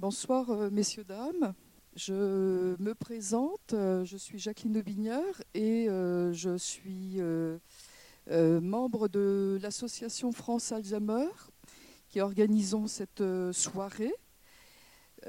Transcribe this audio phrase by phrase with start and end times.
[0.00, 1.52] Bonsoir, euh, messieurs, dames.
[1.94, 7.20] Je me présente, euh, je suis Jacqueline Aubinière et euh, je suis
[8.30, 11.28] membre de l'association France Alzheimer
[12.08, 14.14] qui organisons cette soirée.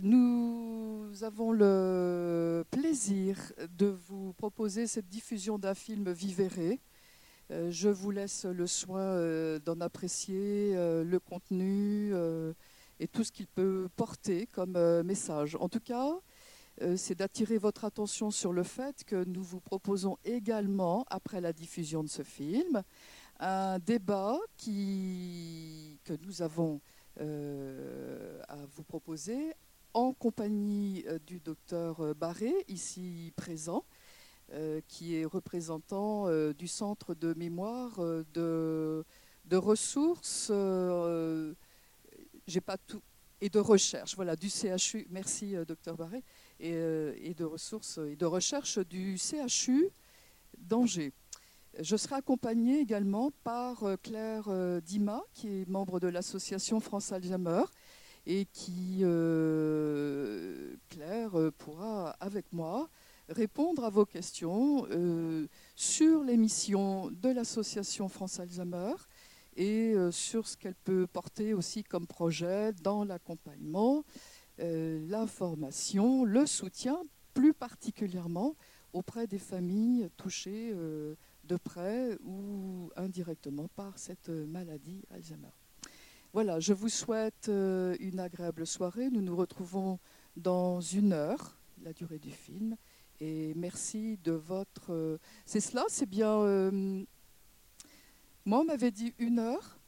[0.00, 3.36] Nous avons le plaisir
[3.76, 6.76] de vous proposer cette diffusion d'un film Vivere.
[7.50, 12.12] Je vous laisse le soin d'en apprécier le contenu
[13.00, 15.56] et tout ce qu'il peut porter comme euh, message.
[15.60, 16.20] En tout cas,
[16.80, 21.52] euh, c'est d'attirer votre attention sur le fait que nous vous proposons également, après la
[21.52, 22.82] diffusion de ce film,
[23.40, 26.80] un débat qui, que nous avons
[27.20, 29.52] euh, à vous proposer
[29.94, 33.84] en compagnie du docteur Barré, ici présent,
[34.88, 38.00] qui est représentant du Centre de mémoire
[38.32, 39.04] de,
[39.44, 40.50] de ressources
[42.52, 43.02] j'ai pas tout
[43.40, 45.08] et de recherche, voilà, du CHU.
[45.10, 46.22] Merci, euh, docteur Barré,
[46.62, 49.88] euh, et, de ressources et de recherche du CHU
[50.58, 51.12] d'Angers.
[51.80, 54.48] Je serai accompagnée également par euh, Claire
[54.82, 57.64] Dima, qui est membre de l'association France Alzheimer,
[58.26, 58.98] et qui,
[60.88, 62.88] Claire, pourra, avec moi,
[63.28, 64.86] répondre à vos questions
[65.74, 68.94] sur les missions de l'association France Alzheimer
[69.56, 74.04] et euh, sur ce qu'elle peut porter aussi comme projet dans l'accompagnement,
[74.60, 76.98] euh, la formation, le soutien,
[77.34, 78.56] plus particulièrement
[78.92, 81.14] auprès des familles touchées euh,
[81.44, 85.48] de près ou indirectement par cette maladie Alzheimer.
[86.32, 89.10] Voilà, je vous souhaite une agréable soirée.
[89.10, 89.98] Nous nous retrouvons
[90.36, 92.76] dans une heure, la durée du film.
[93.20, 95.18] Et merci de votre...
[95.44, 97.04] C'est cela, c'est bien
[98.44, 99.78] moi, on m'avait dit une heure.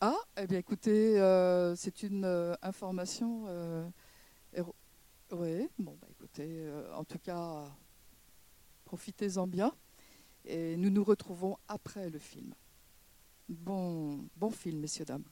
[0.00, 3.44] Ah, eh bien écoutez, euh, c'est une euh, information.
[3.46, 3.88] Euh,
[5.30, 7.64] oui, bon, bah, écoutez, en tout cas,
[8.84, 9.72] profitez-en bien.
[10.44, 12.52] Et nous nous retrouvons après le film.
[13.48, 15.24] Bon, bon film, messieurs, dames.